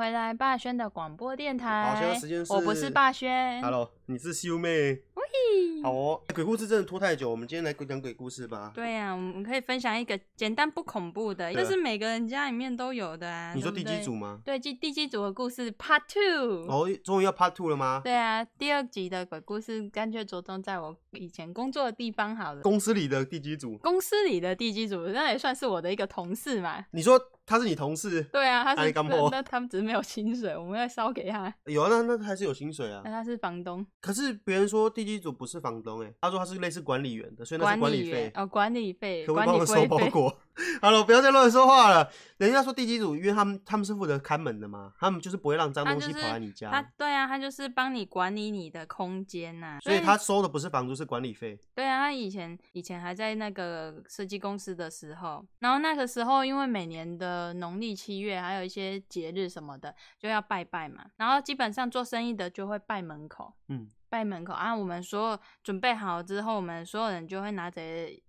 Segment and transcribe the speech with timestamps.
[0.00, 1.92] 回来，霸轩的广播电台。
[1.92, 2.50] 好，现在时间是。
[2.54, 3.62] 我不是霸轩。
[3.62, 5.02] Hello，你是秀妹。
[5.32, 5.82] 喂。
[5.82, 8.70] 好哦，鬼故事真的拖太久，我们今天来讲鬼故事吧。
[8.74, 13.54] 对呀、啊，我们可以分享一个简单不恐怖的，这是每个人家里面都有的啊。
[13.54, 14.40] 你说第几组吗？
[14.44, 16.66] 对，第第几组的故事 Part Two。
[16.68, 18.00] 哦，终于要 Part Two 了吗？
[18.04, 22.60] 对啊，第二集的鬼故事干脆着重在我以前工作的地方好了。
[22.60, 23.78] 公司里的第几组。
[23.78, 26.84] 公司里的第几组，那也算是我的一个同事嘛。
[26.92, 27.20] 你说。
[27.46, 28.22] 他是你同事？
[28.32, 28.92] 对啊，他是。
[29.32, 31.52] 那他们只是没有薪水，我们要烧给他。
[31.64, 33.02] 有啊，那那还是有薪水啊。
[33.04, 33.84] 那他是房东。
[34.00, 38.32] 可是别人说地基组不是房东哎，他说他是类似管理员的，所以那是管理费。
[38.34, 39.24] 哦，管理费。
[39.26, 40.36] 可不可以帮我收包裹？
[40.82, 42.10] 好了，不要再乱说话了。
[42.38, 46.70] 人家说地基组，因为他们他们是负责看门的嘛，他们就是不会让脏东西跑来你家。
[46.70, 49.78] 他对啊，他就是帮你管理你的空间呐。
[49.82, 51.58] 所以他收的不是房租，是管理费。
[51.74, 61.04] 对啊，他以前以前还在那个设计公司的时候，然后那个时候因为每年的农历七月还有一些节日什么的，就要拜拜嘛。
[61.16, 64.76] 然后基本上做生意的就会拜门口，嗯，拜门口啊。
[64.76, 67.80] 我们所有准备好之后，我们所有人就会拿着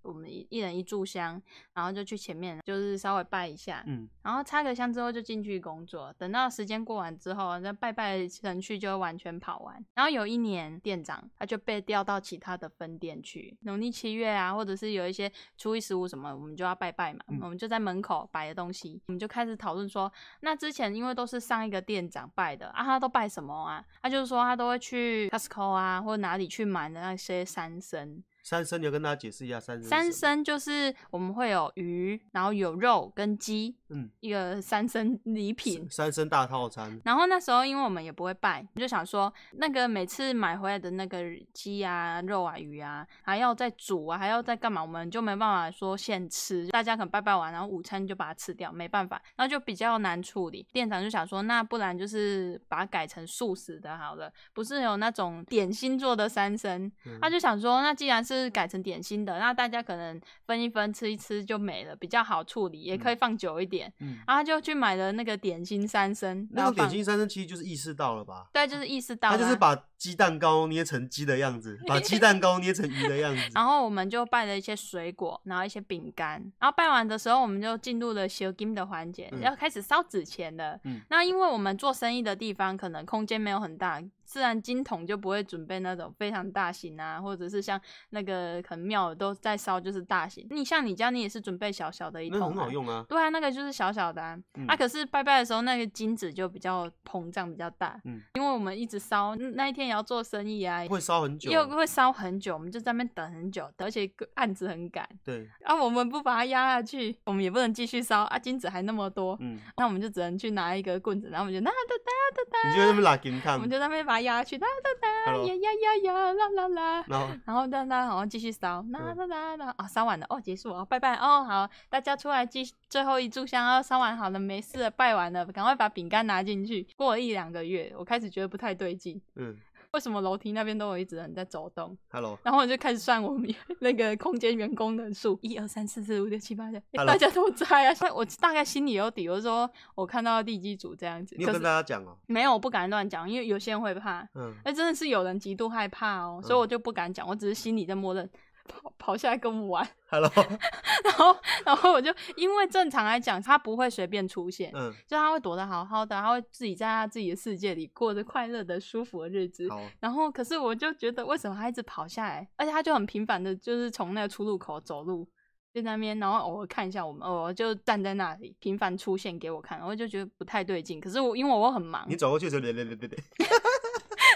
[0.01, 1.41] 我们一人一炷香，
[1.73, 6.13] 然后就去前面，就是稍微拜一下，嗯，然后插个香之后就进去工作。
[6.17, 9.85] 等到时间过完之后，那拜拜程序就完全跑完。
[9.93, 19.81] 然后有一年店长他就被调到其他的分店去，农历七月啊，或者是有一些初一十五什么，我们就要拜拜嘛，嗯，我们就在门口摆的东西，我们就开始讨论。
[19.91, 20.09] 说
[20.41, 23.83] 那之前因为都是上一个店长拜的啊，他都拜什么啊？
[24.01, 28.23] 他就是说他都会去 Costco 啊，或哪里去买的那些山参。
[28.43, 29.83] 三牲，你要跟大家解释一下三牲。
[29.83, 36.99] 三牲就是我们会有鱼，然后有肉跟鸡，嗯，一个三牲礼品，三牲大套餐。
[37.05, 46.67] 然后那时候因为我们也不会拜，就想说那个每次买回来的那个鸡啊、肉啊、鱼啊，还要再煮啊，还要再干嘛，我们就没办法说现吃。
[46.69, 50.65] 大家可能拜拜完，然后午餐就把它吃掉，没办法，然后就比较难处理。
[50.71, 63.91] 店长就想说，那不然就是把它改成素食的好了，不是有那种点心做的三牲，嗯，他就想说，那既然是是改成点心的，那大家可能分一分吃一吃就没了，比较好处理，也可以放久一点。
[63.99, 66.47] 嗯，然后他就去买了那个点心三牲。
[66.51, 68.47] 那个点心三牲其实就是意识到了吧？
[68.53, 69.37] 对，就是意识到了。
[69.37, 73.41] 他就是把鸡蛋糕捏成鸡的样子，把鸡蛋糕捏成鱼的样子。
[73.53, 76.41] 然后我们就拜了一些水果，然后一些饼干。
[76.59, 80.79] 然后拜完的时候，我们就进入了烧金的环节，要开始烧纸钱了。
[80.85, 84.01] 嗯，那因为我们做生意的地方可能空间没有很大。
[84.31, 87.77] 自然金桶就不会准备那种非常大型啊，或者是像
[88.11, 90.47] 那个可能庙都在烧，就是大型。
[90.49, 93.05] 你像你家，你也是准备小小的一桶，啊，很好用啊。
[93.09, 94.39] 对啊，那个就是小小的啊。
[94.53, 97.99] 嗯、啊，可是拜拜的时候，那个金纸就比较膨胀，比较大。
[98.05, 105.05] 嗯，因为我们一直烧，那一天也要做生意啊，会烧很久，又会烧很久，我们就在那边等很久，而且案子很赶。
[105.25, 109.35] 对，啊，我们不把它压下去，我们也不能继续烧啊，金纸还那么多。
[109.41, 115.35] 嗯，那我们就只能去拿一个棍子，然后我们就哒哒哒哒哒，你就在那边拉金看，我们就在那边把它压下去，哒哒哒。
[115.37, 126.87] 呀呀呀呀啦啦啦，然后然后让他好像继续烧，啦啦啦啦啊，烧完了哦，结束哦，拜拜哦，好，大家出来继最后一炷香哦，烧完好了，没事了，拜完了，赶快把饼干拿进去。
[126.95, 129.57] 过了一两个月，我开始觉得不太对劲，嗯。
[129.93, 137.93] 为什么楼梯那边都有一直人在走动？Hello，然后我就开始算我们 那个空间员工人数，一二三四四五六七八九，大家都在啊。
[137.93, 141.35] 所以我大概心里有底，我就说我看到地基组这样子。
[141.37, 142.17] 你有跟大家讲哦？
[142.27, 144.25] 没有，我不敢乱讲，因为有些人会怕。
[144.35, 148.29] 嗯，那真的是有人极度害怕哦，所以我就不敢讲，我只是心里在默认。
[148.71, 150.31] 跑跑下来跟我们玩，Hello，
[151.03, 151.35] 然后
[151.65, 159.67] 然后我就因为正常来讲，他不会随便出现，嗯，就他会躲得好好的，他会自己在他自己的世界里过着快乐的、舒服的日子。
[159.99, 162.47] 然后可是我就觉得，为什么他一直跑下来？
[162.55, 165.27] 而且他就很频繁的，就是从那个出入口走路，
[165.73, 170.99] 就在那边，然后偶尔看一下我们，偶尔就站在那里频繁出现给我看，我就觉得不太对劲。
[170.99, 173.19] 可是我因为我很忙，你走过去的时候，对对对对对，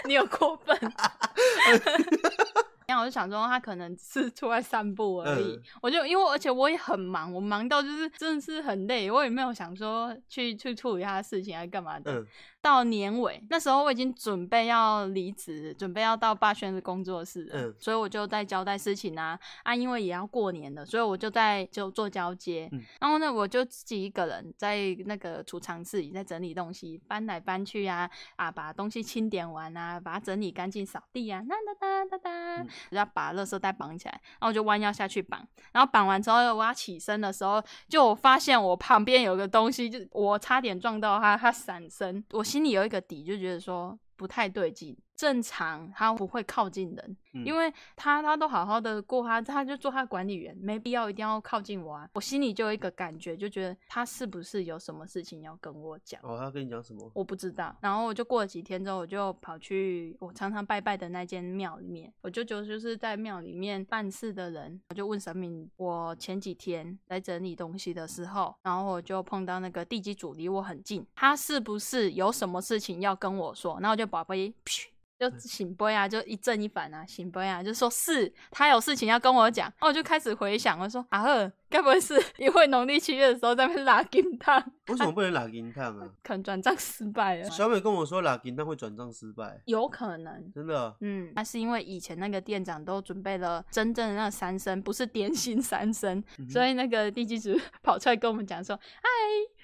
[0.06, 0.76] 你有过分。
[2.86, 5.56] 然后我就想说，他可能是出来散步而已。
[5.56, 12.20] 嗯、我就因为，而且我也很忙，我忙到就是真的是很累，我也没有想说去去处理他的事情，还干嘛的。
[12.20, 12.26] 嗯
[12.62, 42.46] 到年尾那时候，我已经准备要离职，准备要到霸轩的工作室了，嗯，所以我就在交代事情啊啊，因为也要过年了，所以我就在就做交接，嗯，然后呢，我就自己一个人在那个储藏室里在整理东西，搬来搬去啊啊，把东西清点完啊，把它整理干净，扫地啊，哒哒哒哒哒，然后把垃圾袋绑起来，然后我就弯腰下去绑，然后绑完之后我要起身的时候，就我发现我旁边有个东西，就我差点撞到它，它闪身，我。
[42.46, 52.08] 心里有一个底，就觉得说不太对劲，正常他不会靠近人，嗯、因为他他都好好的过他，他就做他管理员，没必要一定要靠近我啊。
[52.12, 56.20] 我心里就有一个感觉，就觉得他是不是有什么事情要跟我讲？
[56.22, 57.10] 哦，他跟你讲什么？
[57.14, 57.74] 我不知道。
[57.80, 73.78] 然后我就过了几天之后，我就跑去我常常拜拜的那间庙里面，我舅舅就是在庙里面办事的人，我就问神明，我前几天来整理东西的时候，然后我就碰到那个地基主离我很近，他是不是有什么事情要跟我说？
[73.80, 74.90] 然后我就宝贝，嘘。
[75.18, 84.62] 就醒杯啊，就一正一反啊，醒杯啊，就说是他有事情要跟我讲，然后我就开始回想，我说啊呵，该不会是因为农历七月的时候在那边拉金汤？
[84.88, 86.06] 为什么不能拉金汤啊？
[86.22, 87.50] 可能转账失败了。
[87.50, 90.94] 小美跟我说拉金汤会转账失败，有可能，真的。
[91.00, 99.08] 嗯，那是因为以前那个店长都准备了真正的那三牲，不是点心三牲，嗯、所以那个地基主 跑出来跟我们讲说，嗨，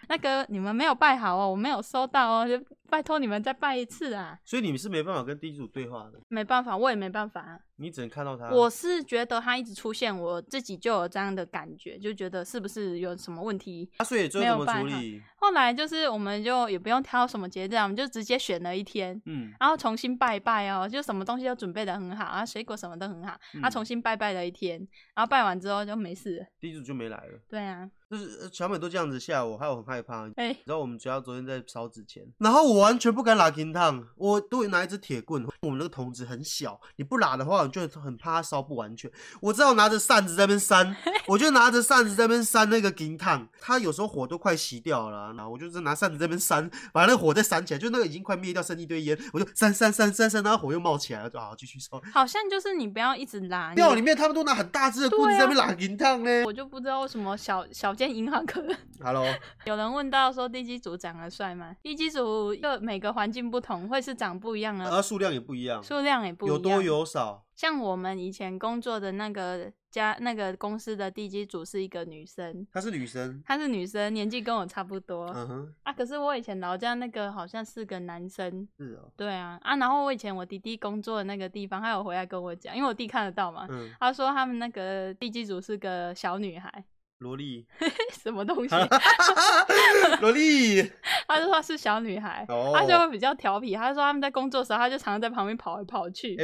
[0.09, 2.59] 那个你们没有拜好哦，我没有收到哦， 就。
[2.93, 4.39] 拜托你们再拜一次啊！
[4.45, 6.21] 所以你们是没办法跟地基主对话的。
[6.29, 7.59] 没办法，我也没办法。
[7.77, 8.51] 你只能看到他。
[8.51, 13.89] 我是觉得他一直出现，我自己就有这样的感觉，就觉得是不是有什么问题？
[13.97, 15.23] 啊，所以最后怎么处理？
[15.43, 24.79] 后来就是我们就也不用挑什么节日，我们就直接选了一天，嗯，然后重新拜拜哦，就什么东西都准备的很好啊，水果什么都很好，他、嗯、重新拜拜了一天，
[25.17, 27.41] 然后拜完之后就没事了，地主就没来了。
[27.49, 27.91] 对啊。
[28.13, 30.29] 就是小美都这样子吓我，害我很害怕。
[30.37, 35.43] 哎、欸，然后我们学校昨天在烧纸钱，然后我完全不敢拉金烫，我都会拿一支铁棍。
[35.63, 39.11] 我们那个筒子很小，你不拉的话，我就很怕它烧不完全。
[39.41, 40.95] 我知道拿着扇子在那边扇，
[41.27, 43.49] 我就拿着扇子在那边扇那个金烫。
[43.59, 52.01] 它有时候火都快熄掉了，然后我就是拿扇子在边扇，把那个火再扇起来，就那个已经快灭掉，剩一堆烟，我就扇扇扇扇扇，然后火又冒起来了，就好继续烧。
[52.13, 56.45] 好像就是你不要一直拉，庙里面他们都拿很大支的棍子在那边拉银烫呢。
[56.45, 58.77] 我就不知道为什么小小间银行可能。
[59.03, 59.27] Hello，
[59.65, 61.75] 有人问到说地基组长得帅吗？
[61.83, 67.45] 地基组就每个环境不同，会是长不一样的，而数量也不一样，数量也不一样，有多有少。
[67.55, 75.27] 像我们以前工作的那个家那个公司的地基主是一个女生，她是女生，她是女生，年纪跟我差不多。
[75.35, 78.67] 嗯哼，啊，可是我以前老家那个好像是个男生。
[78.79, 79.13] 是哦。
[79.17, 86.83] 对啊，啊，然后我以前我弟弟工作的那个地方，他有回来跟我讲，因为我弟看得到嘛，嗯，他说他们那个地基主是个小女孩。
[87.19, 87.65] 萝莉，
[88.11, 88.75] 什么东西？
[90.21, 90.83] 萝莉，
[91.29, 92.45] 他就说是小女孩，
[92.75, 93.77] 他就会比较调皮。
[93.77, 96.37] 他说他们在工作的时候，他就常常在旁边跑来跑去。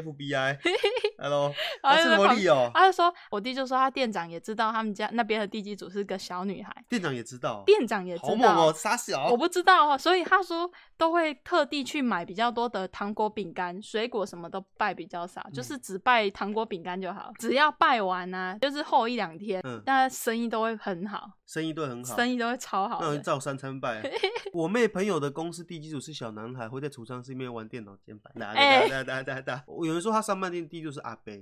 [1.19, 2.71] FBI，Hello，他 是萝莉哦。
[2.73, 6.73] 他就说，我弟就说他店长也知道他们家那边的地基组是个小女孩。
[6.89, 9.29] 店长也知道，店长也知道，好猛哦，傻小。
[9.29, 17.33] 我不知道啊，所以他说都会特地去买比较多的糖果、饼干、水果，什么都拜比较少，就是只拜糖果、饼干就好。
[17.39, 20.79] 只要拜完啊，就是后一两天，但生意都会。
[20.81, 23.01] 很好，生意都很好，生意都会超好。
[23.03, 24.01] 那照三餐拜。
[24.55, 28.33] 我妹朋友的公司地基组是小男孩，会在储藏室里面玩电脑键盘。
[28.39, 29.65] 哒哒哒哒哒。
[29.67, 31.33] 有人说他上半天地基组是阿伯。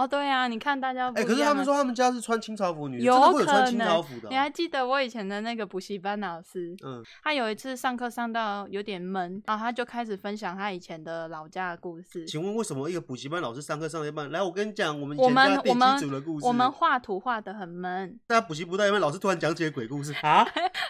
[0.00, 4.30] 哦，对啊，你看大家哎、欸，可是他们说他们家是穿清朝服女，有可能穿清朝服的、哦。
[4.30, 6.74] 你还记得我以前的那个补习班老师？
[6.82, 12.24] 嗯，他有一次上课上到有点闷，然后他就开始分享他以前的老家的故事。
[12.24, 16.46] 请问为什么一个补习班老师上课上一半，来，我跟你讲我们以前家地基主的故事。
[16.46, 18.18] 我们画图画的很闷。
[18.26, 20.42] 大家补习不到一半，老师突然讲起了鬼故事 啊？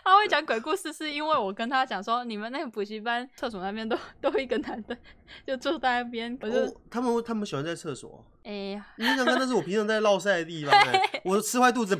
[0.04, 4.96] 他会讲鬼故事，是因为我跟他讲说，你们那个补习班厕所那边都都一个男的，
[5.44, 6.38] 就坐在那边。
[6.40, 8.24] 我就、哦、他们他们喜欢在厕所。
[8.42, 11.96] 哎呀，你想看那是我平常在烙赛的地方、 欸，我吃坏肚子，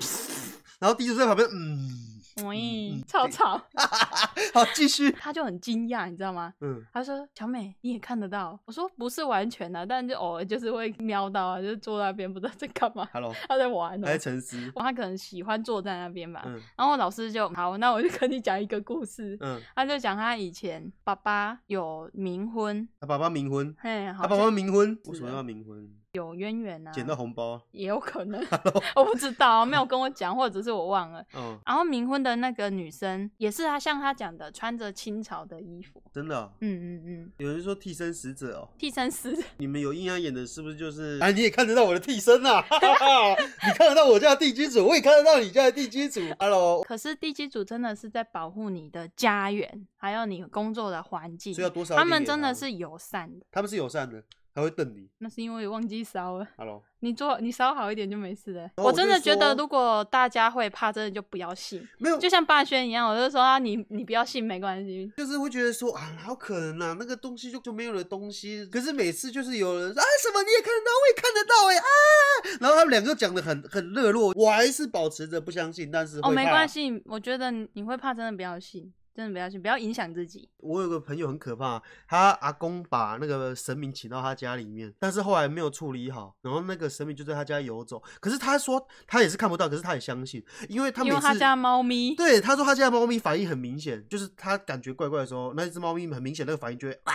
[0.78, 2.06] 然后地主在旁边，嗯。
[2.42, 3.60] 嗯，吵吵，
[4.54, 5.10] 好，继续。
[5.10, 6.54] 他就很惊讶，你知道吗？
[6.60, 14.72] 嗯，他说：“小美，你也看得到？”我说：“不是完全的，但就偶尔就是会瞄到啊，就是坐那边不知道在干嘛。” Hello，他在玩，还在沉思。
[14.74, 16.42] 他可能喜欢坐在那边吧。
[16.46, 19.36] 嗯，然后老师就好，那我就跟你讲一个故事。
[19.40, 25.86] 嗯，他就讲他以前爸爸有冥婚，他爸爸冥婚，嘿，他爸爸冥婚，为什么要冥婚？
[26.12, 28.44] 有渊源啊，捡到红包也有可能，
[28.96, 31.24] 我不知道，没有 跟我讲，或者是我忘了。
[31.36, 36.52] 嗯，然后冥婚的那个女生也是她像她讲的，穿着清朝的衣服，真的、哦。
[36.62, 41.16] 嗯嗯嗯，有人说替身使者哦，替身使者， 你们有阴阳眼的，是不是就是？
[41.20, 46.20] 哎，你也看得到我的替身啊，你看得到我家的地基主，我也看得到你家的地基主。
[46.40, 51.94] Hello，可是地基主真的是在保护你的家园，还有你工作的环境，所以要多少？
[51.94, 54.24] 他们真的是友善的，他们是友善的。
[54.60, 56.46] 还会瞪你，那是因为忘记烧了。
[56.56, 58.70] Hello，你做你烧好一点就没事了。
[58.76, 61.86] 我真的觉得，如果大家会怕，真的就不要信。
[61.98, 65.10] 没有，就像霸轩一样，我就说啊，你你不要信，没关系。
[65.16, 68.66] 就是会觉得说啊，好可能啊，那个东西就就没有了东西。
[68.66, 78.92] 可是每次就是有人说啊，什么你也看得到，我也看得到哎啊，然后他们两个讲的很很热络，我还是保持着不相信，但是哦，没关系，我觉得你会怕，真的不要信。
[79.20, 80.48] 真的不要去，不要影响自己。
[80.56, 88.02] 我有个朋友很可怕，他阿公把那个神明请到他家里面，但是后来没有处理好，然后那个神明就在他家游走。
[88.18, 97.12] 可是他说他也是看不到，可是他也相信，因为他因为他家猫咪，对，他说他家猫咪反应很明显，就是他感觉怪怪的时候，那一只猫咪很明显那个反应就会啊，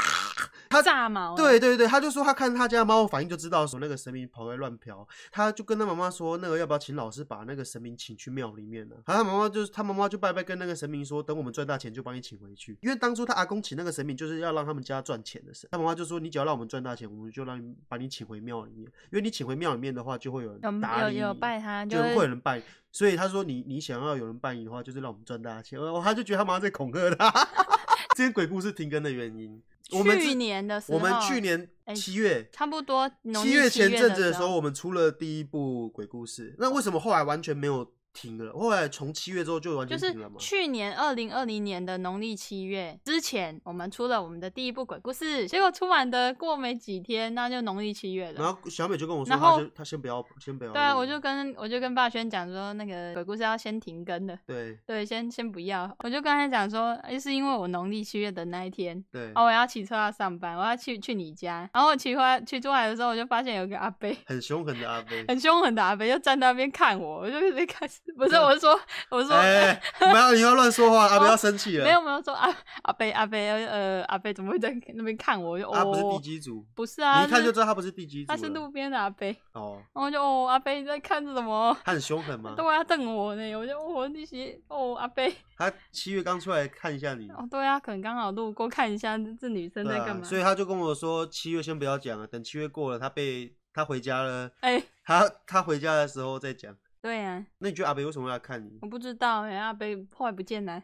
[0.69, 1.35] 他炸毛。
[1.35, 8.95] 对对对，他就说他看他家猫反应就知道说那个神明跑来乱飘，他就跟他妈妈说，那个要不要请老师把那个神明请去庙里面呢？
[9.05, 22.61] 然后他妈妈就是他妈妈就拜拜跟那个神明说，等我们赚大钱就帮你请回去，因为当初他阿公请那个神明就是要让他们家赚钱的神，他妈妈就说你只要让我们赚大钱，我们就让你把你请回庙里面，因为你请回庙里面的话就会有人打理，有有拜他，就会有人拜。
[22.91, 25.77] 所以他说你你想要有人拜你的话，就是让我们赚大钱。
[25.77, 27.29] 我他就觉得他妈在恐吓他。
[28.15, 33.07] 这些鬼故事停更的原因，我们去年的时候，我们去年七月、欸、差不多
[33.43, 36.55] 七月前阵子的时候，我们出了第一部鬼故事。
[36.57, 37.91] 那为什么后来完全没有？
[38.15, 40.35] 停了，后来从七月之后就完全停了嘛。
[40.35, 48.41] 就是去年二零二零年的农历七月之前，我们出了我们的第一部鬼故事，结果出完的过没几天，那就农历七月了。
[48.41, 50.71] 然后小美就跟我说，他他先不要，先不要。
[50.71, 54.39] 对啊，我就跟我就跟霸轩讲说，那个鬼故事要先停更的。
[54.47, 55.93] 对对，先先不要。
[56.03, 61.69] 我就跟他讲说，哎，是因为我农历七月的那一天，对，哦，我要骑车要上班，我要去去你家。
[61.73, 68.79] 然后我骑回来骑出来的时候，我就发现有个阿伯，很凶狠的阿伯，很凶狠的阿伯，就站在那边看我，我就开始 不是，我是说。
[69.09, 71.83] 我说，哎， 不要，你要乱说话，阿贝要生气了。
[71.83, 72.49] 没有没有说阿
[72.83, 75.59] 阿贝阿贝呃阿贝怎么会在那边看我？
[75.73, 79.35] 他不是地基组，不是啊，你一看就知道他不是地基组，他是路边的阿贝。
[79.53, 81.75] 哦，然后就哦阿贝你在看着什么？
[81.83, 82.53] 他很凶狠吗？
[82.57, 85.35] 对啊，瞪我呢，我就我那些哦阿贝。
[85.57, 87.29] 他七月刚出来看一下你。
[87.31, 96.75] 哦，对啊，可能刚好路过看一下这女生在干嘛，所以他就跟我说七月先不要讲了，等七月过了，他被他回家了，哎，他他回家的时候再讲。
[97.05, 98.79] 对呀、啊，那你觉得阿北为什么要来看你？
[98.81, 100.81] 我不知道哎、欸，阿北后来不见了。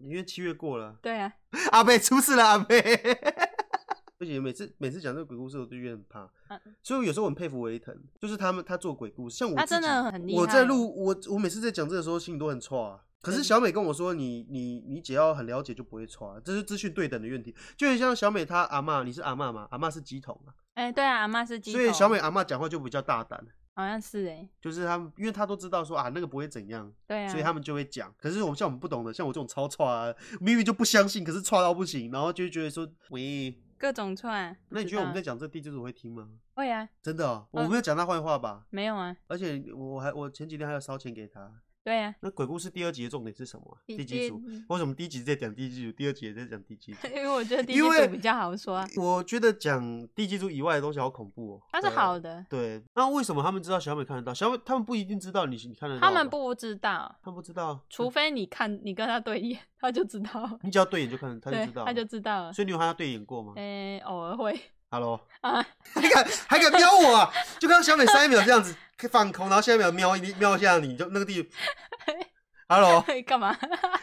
[0.00, 0.96] 因为七月过了。
[1.02, 2.78] 对呀、啊， 阿北出事了，阿北。
[4.20, 6.20] 而且，每次每次讲这个鬼故事，我都觉得很怕。
[6.46, 10.40] 啊、所以有时候我很佩服维腾，就是他们他做鬼故事，像我他真的很厉害。
[10.40, 13.00] 我在录我我每次在讲这个时候，心里都很错啊。
[13.20, 17.52] 可是小美跟我说，你你你只要很了解就不会错，这是资讯对等的问题。
[17.76, 19.66] 就很像小美她阿嬷，你是阿嬷吗？
[19.72, 20.54] 阿嬷是鸡桶啊。
[20.74, 21.72] 哎、欸，对啊，阿妈是乩童。
[21.72, 23.44] 所以小美阿嬷讲话就比较大胆。
[23.74, 28.14] 好像是哎、欸，就是他们，因为他都知道说啊，那个不会怎样，对啊，所以他们就会讲。
[28.16, 34.56] 可是我们像我们不懂的，像我这种超串啊，明明就不相信，可是串到不行，然后就觉得说喂，各种串。
[34.68, 36.28] 那你觉得我们在讲这地主会听吗？
[36.54, 38.66] 会啊，真的、喔，我没有讲他坏话吧、嗯？
[38.70, 41.52] 没有啊，而且我还我前几天还要烧钱给他。
[41.84, 43.76] 对呀、啊，那鬼故事第二集的重点是什么、啊？
[43.86, 44.42] 地基主。
[44.70, 47.06] 为什么第一集在讲地基主，第二集也在讲地基主？
[47.14, 48.76] 因为我觉得地基主比较好说。
[48.76, 51.62] 啊我觉得讲地基主以外的东西好恐怖哦、喔。
[51.70, 52.42] 它是好的。
[52.48, 52.82] 对。
[52.94, 54.32] 那为什么他们知道小美看得到？
[54.32, 56.00] 小美他们不一定知道你，你看得到。
[56.00, 57.14] 他们不知道。
[57.22, 57.78] 他们不知道。
[57.90, 60.58] 除非你看，你跟他对眼，他就知道。
[60.62, 61.84] 你只要对眼就看，他就知道。
[61.84, 62.52] 他就知道了。
[62.54, 63.52] 所以你有和他对眼过吗？
[63.56, 64.58] 嗯、欸，偶尔会。
[64.90, 65.20] Hello。
[65.42, 65.62] 啊。
[65.92, 67.30] 还敢还敢瞄我啊？
[67.58, 68.74] 就刚刚小美三秒这样子
[69.10, 71.48] 放空，然后下一秒瞄一瞄一下你，就那个地。
[72.66, 73.56] Hello，干嘛？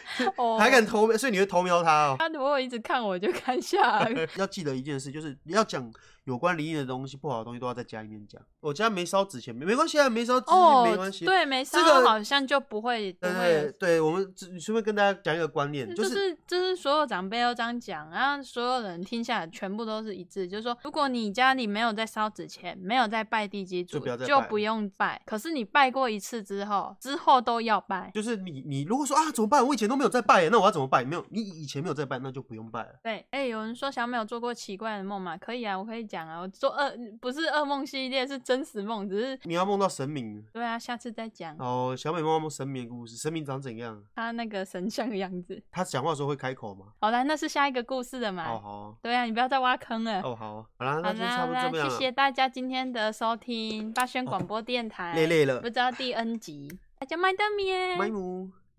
[0.58, 1.12] 还敢偷？
[1.16, 2.16] 所以你会偷瞄他哦？
[2.18, 4.08] 他如果一直看我，就看下。
[4.36, 5.92] 要记得一件事，就是你要讲。
[6.24, 8.40] 有关灵异的东西，不好的东西都要在家里面讲。
[8.60, 11.24] 我家没烧纸钱，没没关系啊，没烧纸钱没关系。
[11.24, 13.12] 对，没烧，这个好像就不会。
[13.14, 25.20] 对对对，我们你顺便跟大家讲一个观念，就是就是所有长辈都这样讲，然后所有人听下来全部都是一致，就是说，如果你家里没有在烧纸钱，没有在拜地基主，就不用拜。
[25.26, 28.12] 可是你拜过一次之后，之后都要拜。
[28.14, 29.66] 就是你你如果说啊怎么办？
[29.66, 31.04] 我以前都没有在拜，那我要怎么拜？
[31.04, 32.90] 没有，你以前没有在拜，那就不用拜了。
[33.02, 35.36] 对，哎，有人说小美有做过奇怪的梦吗？
[35.36, 36.11] 可以啊，我可以。
[36.12, 40.44] 讲啊，我做噩不是噩梦系列，是真实梦，只是你要梦到神明。
[40.52, 41.56] 对啊，下次再讲。
[41.58, 44.04] 哦，小美梦到梦神明的故事，神明长怎样？
[44.14, 45.62] 他那个神像的样子。
[45.70, 46.88] 他讲话的时候会开口吗？
[47.00, 48.44] 好啦，那是下一个故事的嘛。
[48.44, 48.98] 哦好。
[49.00, 50.20] 对啊，你不要再挖坑了。
[50.20, 50.66] 哦好。
[50.78, 51.88] 好啦，那就差不多这样。
[51.88, 55.14] 谢谢大家今天的收听，八轩广播电台。
[55.14, 57.96] 累累了，不知道第 N 集，大家麦当面。
[57.96, 58.50] 麦姆。